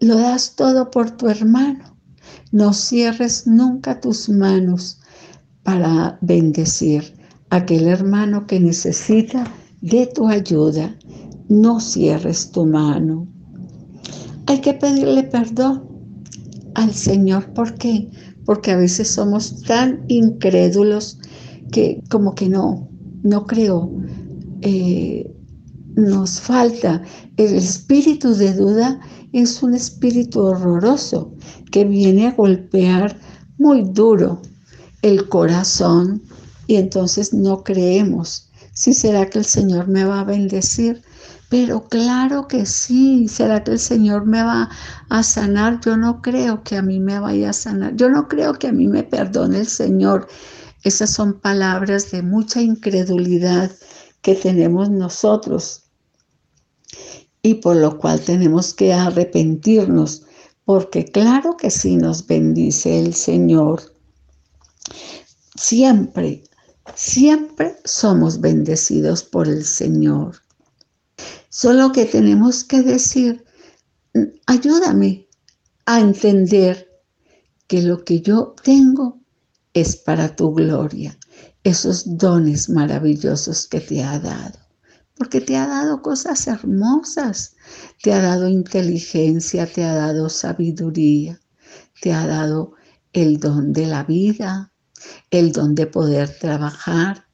[0.01, 1.97] lo das todo por tu hermano.
[2.51, 5.01] No cierres nunca tus manos
[5.63, 7.15] para bendecir
[7.51, 9.45] a aquel hermano que necesita
[9.81, 10.95] de tu ayuda.
[11.49, 13.29] No cierres tu mano.
[14.47, 15.85] Hay que pedirle perdón
[16.75, 17.47] al Señor.
[17.55, 18.11] ¿Por qué?
[18.45, 21.19] Porque a veces somos tan incrédulos
[21.71, 22.89] que como que no,
[23.23, 23.91] no creo.
[24.63, 25.33] Eh,
[25.95, 27.03] nos falta.
[27.37, 29.01] El espíritu de duda
[29.33, 31.33] es un espíritu horroroso
[31.71, 33.19] que viene a golpear
[33.59, 34.41] muy duro
[35.03, 36.23] el corazón
[36.67, 38.51] y entonces no creemos.
[38.75, 41.03] ¿Sí será que el Señor me va a bendecir?
[41.53, 44.71] Pero claro que sí, ¿será que el Señor me va
[45.11, 45.81] a sanar?
[45.85, 47.95] Yo no creo que a mí me vaya a sanar.
[47.95, 50.29] Yo no creo que a mí me perdone el Señor.
[50.83, 53.71] Esas son palabras de mucha incredulidad
[54.23, 55.83] que tenemos nosotros
[57.43, 60.23] y por lo cual tenemos que arrepentirnos,
[60.65, 63.95] porque claro que sí nos bendice el Señor.
[65.55, 66.45] Siempre,
[66.95, 70.42] siempre somos bendecidos por el Señor.
[71.55, 73.45] Solo que tenemos que decir,
[74.47, 75.29] ayúdame
[75.85, 76.89] a entender
[77.67, 79.21] que lo que yo tengo
[79.75, 81.19] es para tu gloria,
[81.63, 84.59] esos dones maravillosos que te ha dado.
[85.15, 87.55] Porque te ha dado cosas hermosas,
[88.03, 91.39] te ha dado inteligencia, te ha dado sabiduría,
[92.01, 92.73] te ha dado
[93.13, 94.73] el don de la vida,
[95.31, 97.27] el don de poder trabajar,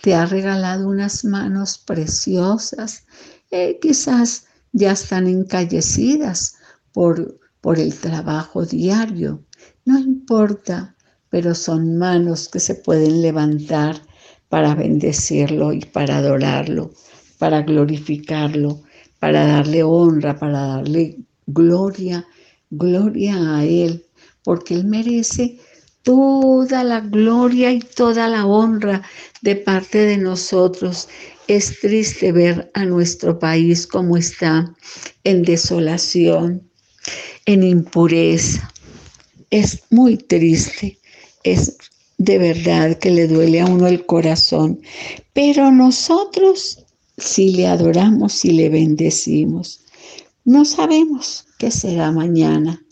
[0.00, 3.04] te ha regalado unas manos preciosas
[3.50, 6.56] eh, quizás ya están encallecidas
[6.92, 9.44] por, por el trabajo diario.
[9.84, 10.96] No importa,
[11.30, 14.00] pero son manos que se pueden levantar
[14.48, 16.92] para bendecirlo y para adorarlo,
[17.38, 18.82] para glorificarlo,
[19.18, 22.26] para darle honra, para darle gloria,
[22.70, 24.04] gloria a Él,
[24.44, 25.58] porque Él merece
[26.02, 29.02] toda la gloria y toda la honra
[29.42, 31.08] de parte de nosotros.
[31.48, 34.74] Es triste ver a nuestro país como está
[35.22, 36.68] en desolación,
[37.44, 38.72] en impureza.
[39.50, 40.98] Es muy triste.
[41.44, 41.76] Es
[42.18, 44.80] de verdad que le duele a uno el corazón.
[45.34, 46.84] Pero nosotros,
[47.16, 49.82] si le adoramos, si le bendecimos,
[50.44, 52.84] no sabemos qué será mañana.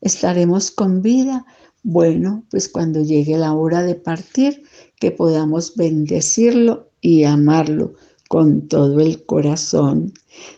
[0.00, 1.44] ¿Estaremos con vida?
[1.82, 4.62] Bueno, pues cuando llegue la hora de partir,
[4.98, 7.94] que podamos bendecirlo y amarlo
[8.28, 10.12] con todo el corazón.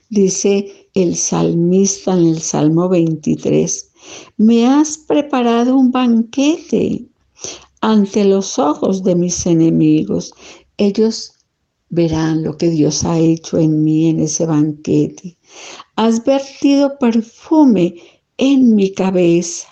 [0.09, 3.91] Dice el salmista en el Salmo 23,
[4.37, 7.07] me has preparado un banquete
[7.81, 10.33] ante los ojos de mis enemigos.
[10.77, 11.33] Ellos
[11.91, 15.37] verán lo que Dios ha hecho en mí en ese banquete.
[15.97, 17.97] Has vertido perfume
[18.39, 19.69] en mi cabeza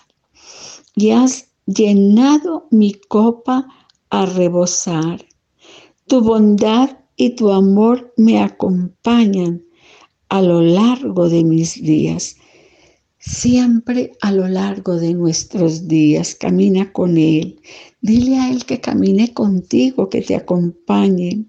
[0.94, 3.66] y has llenado mi copa
[4.10, 5.24] a rebosar.
[6.08, 9.62] Tu bondad y tu amor me acompañan
[10.30, 12.36] a lo largo de mis días.
[13.18, 17.60] Siempre a lo largo de nuestros días camina con Él.
[18.00, 21.44] Dile a Él que camine contigo, que te acompañe.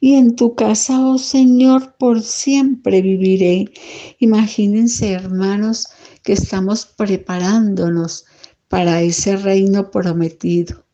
[0.00, 3.66] Y en tu casa, oh Señor, por siempre viviré.
[4.20, 5.88] Imagínense, hermanos,
[6.22, 8.24] que estamos preparándonos
[8.68, 10.86] para ese reino prometido,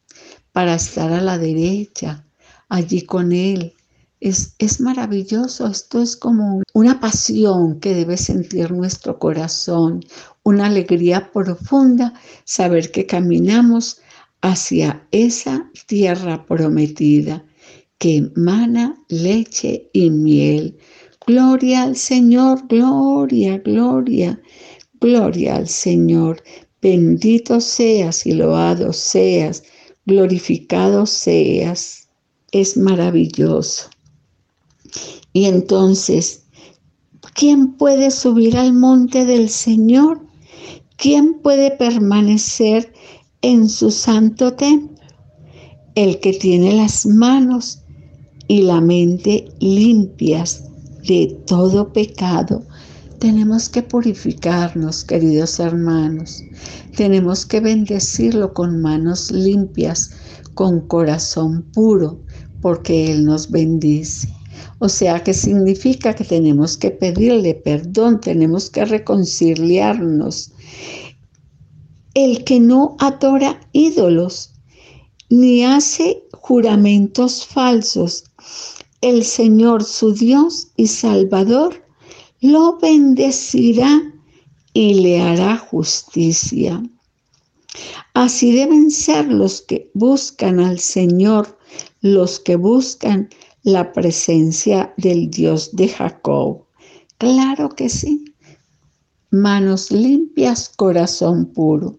[0.51, 2.25] para estar a la derecha,
[2.69, 3.75] allí con Él.
[4.21, 10.05] Es, es maravilloso, esto es como una pasión que debe sentir nuestro corazón,
[10.43, 14.01] una alegría profunda, saber que caminamos
[14.41, 17.45] hacia esa tierra prometida
[17.99, 20.79] que emana leche y miel.
[21.27, 24.41] Gloria al Señor, gloria, gloria,
[25.01, 26.43] gloria al Señor.
[26.81, 29.65] Bendito seas y loado seas,
[30.07, 32.08] glorificado seas.
[32.53, 33.89] Es maravilloso.
[35.33, 36.45] Y entonces,
[37.35, 40.21] ¿quién puede subir al monte del Señor?
[40.97, 42.93] ¿Quién puede permanecer
[43.43, 44.97] en su santo templo?
[45.95, 47.81] El que tiene las manos
[48.47, 50.65] y la mente limpias
[51.07, 52.65] de todo pecado
[53.19, 56.45] tenemos que purificarnos, queridos hermanos.
[56.97, 60.13] Tenemos que bendecirlo con manos limpias,
[60.55, 62.21] con corazón puro,
[62.61, 64.29] porque Él nos bendice.
[64.79, 70.53] O sea que significa que tenemos que pedirle perdón, tenemos que reconciliarnos.
[72.15, 74.53] El que no adora ídolos
[75.31, 78.25] ni hace juramentos falsos,
[79.01, 81.85] el Señor su Dios y Salvador
[82.41, 84.15] lo bendecirá
[84.73, 86.83] y le hará justicia.
[88.15, 91.58] Así deben ser los que buscan al Señor,
[92.01, 93.29] los que buscan
[93.63, 96.65] la presencia del Dios de Jacob.
[97.19, 98.25] Claro que sí.
[99.31, 101.99] Manos limpias, corazón puro.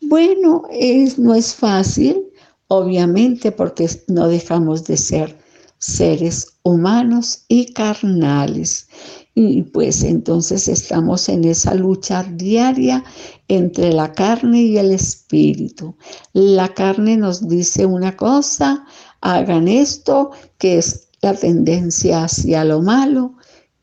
[0.00, 2.24] Bueno, es, no es fácil,
[2.68, 5.38] obviamente, porque no dejamos de ser
[5.78, 8.88] seres humanos y carnales.
[9.34, 13.04] Y pues entonces estamos en esa lucha diaria
[13.48, 15.96] entre la carne y el espíritu.
[16.32, 18.86] La carne nos dice una cosa,
[19.24, 23.34] hagan esto, que es la tendencia hacia lo malo.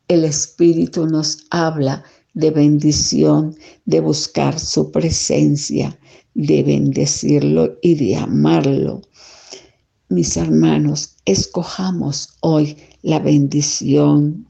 [0.08, 5.98] El espíritu nos habla de bendición, de buscar su presencia,
[6.34, 9.02] de bendecirlo y de amarlo.
[10.08, 14.46] Mis hermanos, escojamos hoy la bendición.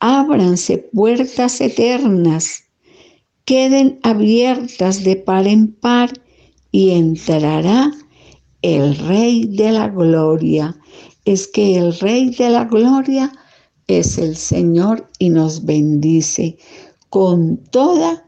[0.00, 2.64] Ábranse puertas eternas,
[3.44, 6.12] queden abiertas de par en par
[6.70, 7.92] y entrará
[8.62, 10.76] el Rey de la Gloria.
[11.24, 13.32] Es que el Rey de la Gloria
[13.86, 16.56] es el Señor y nos bendice
[17.10, 18.24] con toda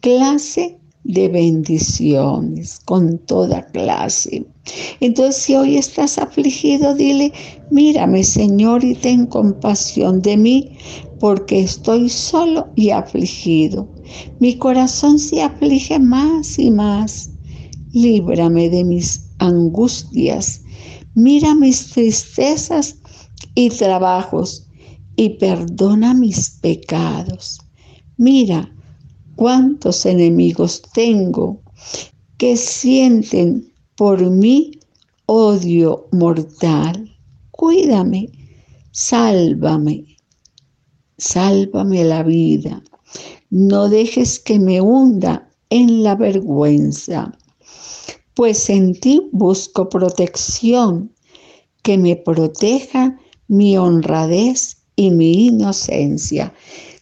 [0.00, 4.44] clase de bendiciones, con toda clase.
[5.00, 7.32] Entonces, si hoy estás afligido, dile,
[7.70, 10.76] mírame Señor y ten compasión de mí,
[11.18, 13.88] porque estoy solo y afligido.
[14.38, 17.31] Mi corazón se aflige más y más.
[17.92, 20.62] Líbrame de mis angustias.
[21.14, 22.96] Mira mis tristezas
[23.54, 24.66] y trabajos
[25.16, 27.60] y perdona mis pecados.
[28.16, 28.72] Mira
[29.36, 31.60] cuántos enemigos tengo
[32.38, 34.72] que sienten por mí
[35.26, 37.10] odio mortal.
[37.50, 38.30] Cuídame,
[38.90, 40.04] sálvame,
[41.18, 42.82] sálvame la vida.
[43.50, 47.38] No dejes que me hunda en la vergüenza,
[48.34, 51.12] pues en ti busco protección,
[51.82, 53.18] que me proteja
[53.48, 56.54] mi honradez y mi inocencia.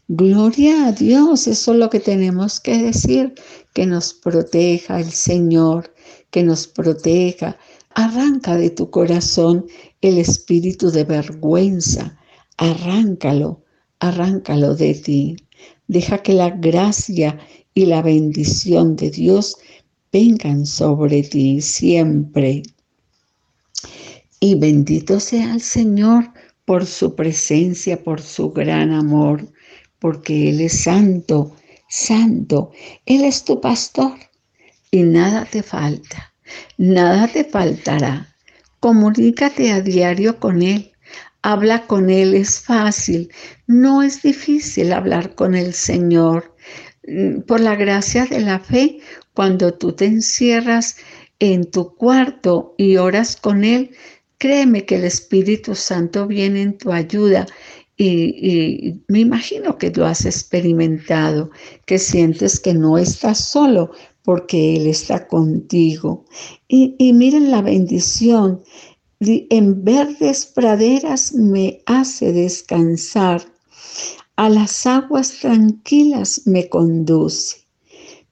[0.09, 3.35] Gloria a Dios, eso es lo que tenemos que decir,
[3.75, 5.95] que nos proteja el Señor,
[6.31, 7.57] que nos proteja.
[7.95, 9.67] Arranca de tu corazón
[10.01, 12.19] el espíritu de vergüenza,
[12.57, 13.63] arráncalo,
[13.99, 15.37] arráncalo de ti.
[15.87, 17.39] Deja que la gracia
[17.75, 19.57] y la bendición de Dios
[20.13, 22.63] vengan sobre ti siempre.
[24.41, 26.31] Y bendito sea el Señor
[26.65, 29.47] por su presencia, por su gran amor,
[29.99, 31.55] porque Él es santo,
[31.89, 32.71] santo.
[33.07, 34.15] Él es tu pastor
[34.91, 36.33] y nada te falta,
[36.79, 38.35] nada te faltará.
[38.81, 40.93] Comunícate a diario con Él.
[41.43, 43.31] Habla con Él, es fácil,
[43.67, 46.55] no es difícil hablar con el Señor.
[47.07, 49.01] Mm, por la gracia de la fe,
[49.41, 50.97] cuando tú te encierras
[51.39, 53.91] en tu cuarto y oras con Él,
[54.41, 57.47] Créeme que el Espíritu Santo viene en tu ayuda
[57.99, 61.51] y, me imagino que lo has experimentado,
[61.85, 63.91] que sientes que no estás solo
[64.23, 66.25] porque Él está contigo.
[66.69, 68.63] Y, y miren la bendición,
[69.21, 73.43] en verdes praderas me hace descansar,
[74.37, 77.60] a las aguas tranquilas me conduce,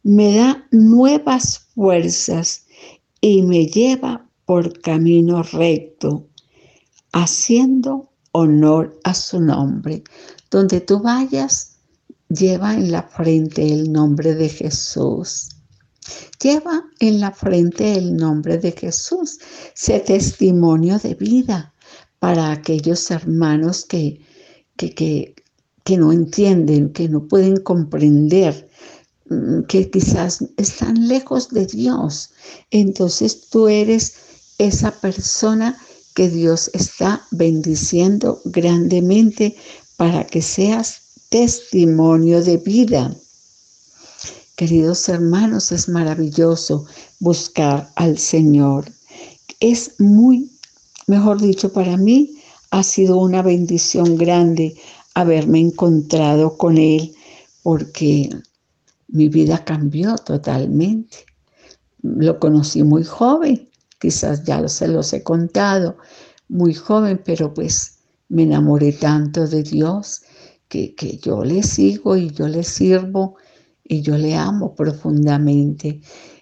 [0.02, 2.66] me da nuevas fuerzas
[3.20, 6.26] y me lleva por camino recto,
[7.12, 10.04] haciendo honor a su nombre.
[10.50, 11.76] Donde tú vayas,
[12.28, 15.50] lleva en la frente el nombre de Jesús.
[16.42, 19.38] Lleva en la frente el nombre de Jesús.
[19.74, 21.74] Sé testimonio de vida
[22.18, 24.20] para aquellos hermanos que,
[24.76, 25.34] que, que,
[25.84, 28.68] que no entienden, que no pueden comprender
[29.68, 32.30] que quizás están lejos de Dios.
[32.70, 34.14] Entonces tú eres
[34.58, 35.78] esa persona
[36.14, 39.56] que Dios está bendiciendo grandemente
[39.96, 43.14] para que seas testimonio de vida.
[44.56, 46.86] Queridos hermanos, es maravilloso
[47.20, 48.90] buscar al Señor.
[49.60, 50.50] Es muy,
[51.06, 54.76] mejor dicho, para mí ha sido una bendición grande
[55.14, 57.14] haberme encontrado con Él
[57.62, 58.30] porque
[59.08, 61.26] mi vida cambió totalmente.
[62.02, 65.96] Lo conocí muy joven quizás ya se los he contado,
[66.48, 67.98] muy joven, pero pues
[68.28, 70.22] me enamoré tanto de Dios
[70.68, 73.36] que, que yo le sigo y yo le sirvo
[73.84, 76.00] y yo le amo profundamente.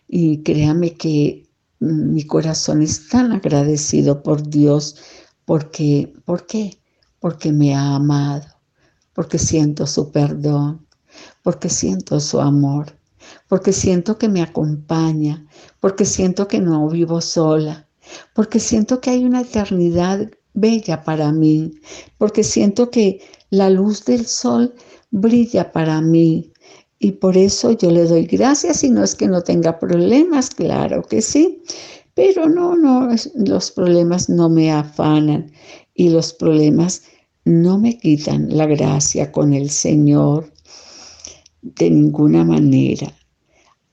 [0.09, 1.49] Y créame que
[1.81, 4.97] mi corazón es tan agradecido por Dios
[5.45, 6.79] porque, ¿por qué?
[7.21, 8.47] Porque me ha amado,
[9.13, 10.86] porque siento su perdón,
[11.47, 12.87] porque siento su amor.
[13.49, 15.47] porque siento que me acompaña,
[15.79, 17.87] porque siento que no vivo sola,
[18.35, 21.73] porque siento que hay una eternidad bella para mí,
[22.19, 23.21] porque siento que
[23.51, 24.75] la luz del sol
[25.13, 26.53] brilla para mí.
[26.99, 31.03] Y por eso yo le doy gracias y no es que no tenga problemas, claro
[31.03, 31.63] que sí,
[32.15, 35.53] pero no, no, los problemas no me afanan
[35.95, 37.03] y los problemas
[37.45, 40.56] no me quitan la gracia con el Señor
[41.75, 43.13] de ninguna manera.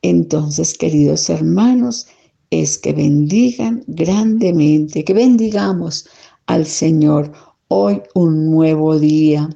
[0.02, 2.08] Entonces, queridos hermanos,
[2.50, 6.08] es que bendigan grandemente, que bendigamos
[6.46, 7.32] al Señor
[7.68, 9.50] hoy un nuevo día,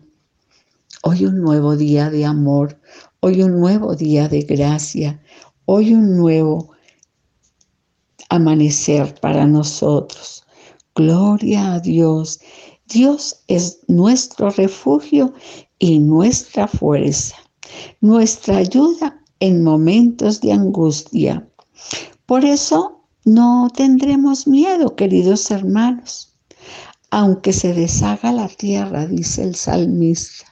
[1.04, 2.80] hoy un nuevo día de amor,
[3.20, 5.22] hoy un nuevo día de gracia,
[5.66, 6.72] hoy un nuevo
[8.30, 10.44] amanecer para nosotros.
[10.96, 12.40] Gloria a Dios.
[12.88, 15.34] Dios es nuestro refugio
[15.78, 17.36] y nuestra fuerza,
[18.02, 21.48] nuestra ayuda en momentos de angustia.
[22.26, 26.34] Por eso no tendremos miedo, queridos hermanos,
[27.12, 30.46] aunque se deshaga la tierra, dice el salmista,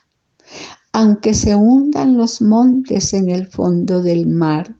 [0.94, 4.76] aunque se hundan los montes en el fondo del mar,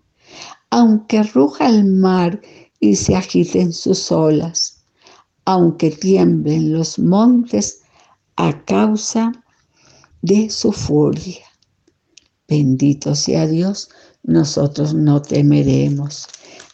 [0.70, 2.42] aunque ruja el mar
[2.80, 4.84] y se agiten sus olas,
[5.46, 7.82] aunque tiemblen los montes
[8.36, 9.32] a causa
[10.22, 11.46] de su furia.
[12.48, 13.90] Bendito sea Dios,
[14.24, 16.28] nosotros no temeremos.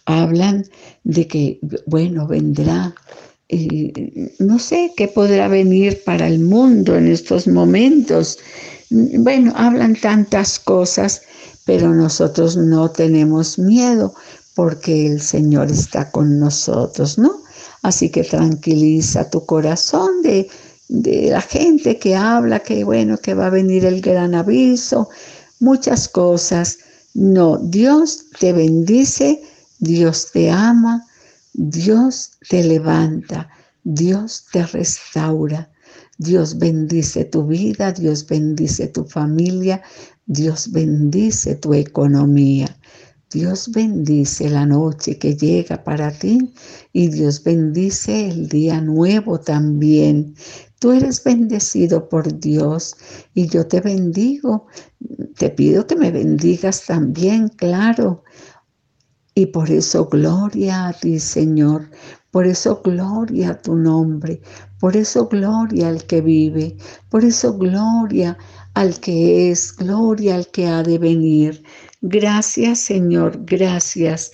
[0.06, 0.66] Hablan
[1.04, 2.94] de que, bueno, vendrá,
[3.50, 8.40] eh, no sé qué podrá venir para el mundo en estos momentos.
[8.90, 11.22] Bueno, hablan tantas cosas,
[11.66, 14.14] pero nosotros no tenemos miedo
[14.56, 17.42] porque el Señor está con nosotros, ¿no?
[17.84, 20.50] Así que tranquiliza tu corazón de,
[20.90, 25.10] de la gente que habla que, bueno, que va a venir el gran aviso,
[25.62, 26.80] muchas cosas.
[27.14, 29.42] No, Dios te bendice,
[29.80, 31.06] Dios te ama,
[31.54, 33.50] Dios te levanta,
[33.84, 35.72] Dios te restaura.
[36.18, 39.82] Dios bendice tu vida, Dios bendice tu familia,
[40.28, 42.78] Dios bendice tu economía.
[43.32, 46.54] Dios bendice la noche que llega para ti
[46.92, 50.36] y Dios bendice el día nuevo también.
[50.80, 52.98] Tú eres bendecido por Dios
[53.34, 54.68] y yo te bendigo.
[55.38, 58.24] Te pido que me bendigas también, claro.
[59.34, 61.90] Y por eso gloria a ti, Señor.
[62.32, 64.42] Por eso gloria a tu nombre.
[64.80, 66.78] Por eso gloria al que vive.
[67.10, 68.38] Por eso gloria
[68.74, 69.76] al que es.
[69.76, 71.64] Gloria al que ha de venir.
[72.02, 74.32] Gracias Señor, gracias.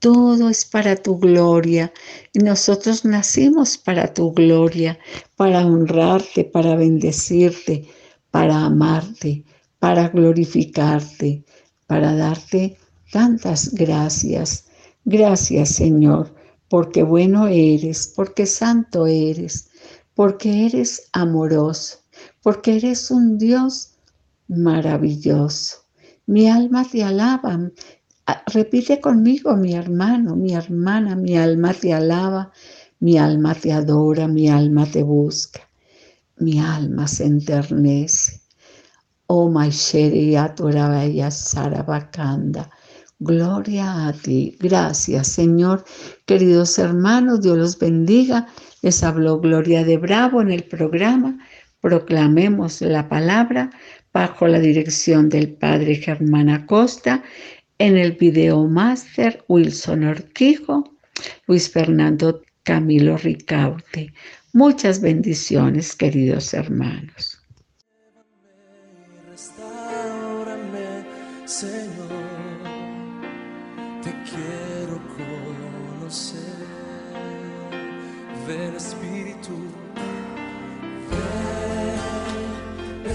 [0.00, 1.92] Todo es para tu gloria.
[2.32, 4.98] Y nosotros nacimos para tu gloria,
[5.36, 7.88] para honrarte, para bendecirte,
[8.30, 9.44] para amarte,
[9.84, 11.44] para glorificarte,
[11.86, 12.78] para darte
[13.12, 14.64] tantas gracias.
[15.04, 16.34] Gracias Señor,
[16.70, 19.68] porque bueno eres, porque santo eres,
[20.14, 21.98] porque eres amoroso,
[22.42, 23.90] porque eres un Dios
[24.48, 25.84] maravilloso.
[26.24, 27.70] Mi alma te alaba.
[28.26, 32.52] Ah, repite conmigo, mi hermano, mi hermana, mi alma te alaba,
[33.00, 35.60] mi alma te adora, mi alma te busca,
[36.38, 38.43] mi alma se enternece.
[39.26, 42.68] Oh, Maisheri Atorabaya Sarabakanda.
[43.18, 44.56] Gloria a ti.
[44.60, 45.84] Gracias, Señor.
[46.26, 48.48] Queridos hermanos, Dios los bendiga.
[48.82, 51.38] Les habló Gloria de Bravo en el programa.
[51.80, 53.70] Proclamemos la palabra
[54.12, 57.22] bajo la dirección del padre Germán Acosta,
[57.78, 60.84] en el video máster Wilson Orquijo,
[61.46, 64.12] Luis Fernando Camilo Ricaute.
[64.52, 67.33] Muchas bendiciones, queridos hermanos.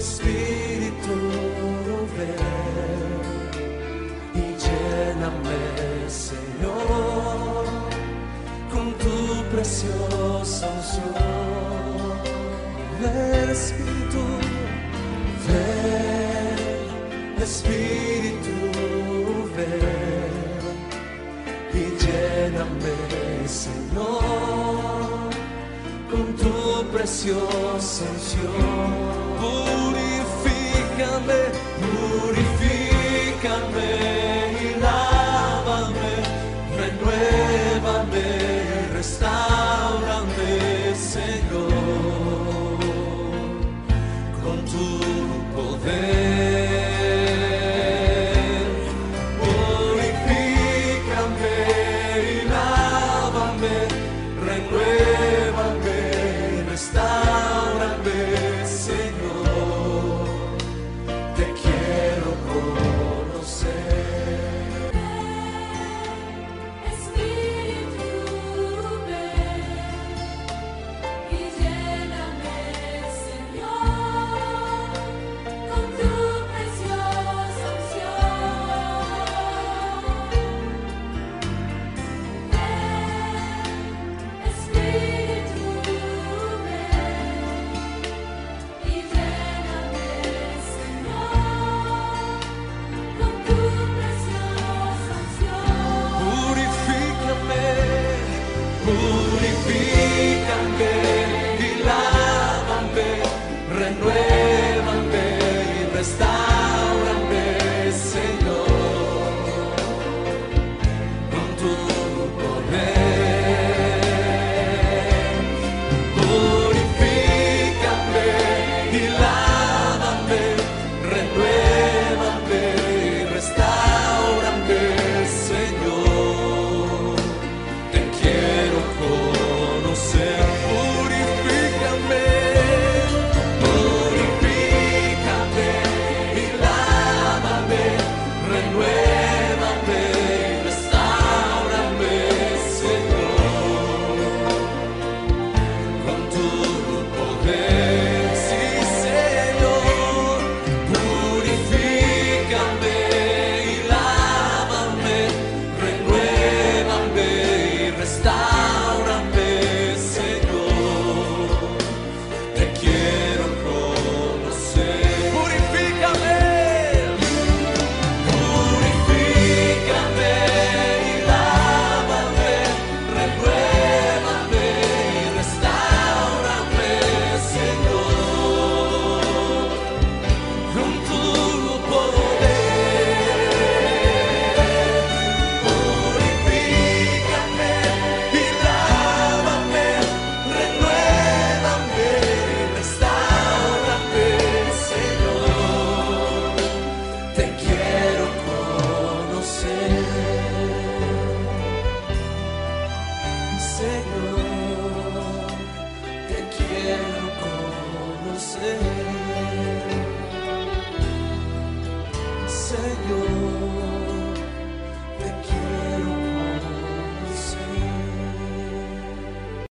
[0.00, 1.50] Espíritu.
[9.60, 11.10] preciosa unción
[13.50, 14.22] Espíritu.
[15.46, 16.58] Ven,
[17.42, 18.56] Espíritu,
[19.56, 20.34] ven
[21.74, 22.98] y lléname,
[23.46, 24.22] Señor,
[26.10, 26.56] con tu
[26.90, 29.19] preciosa unción.
[29.40, 31.40] Purifícame,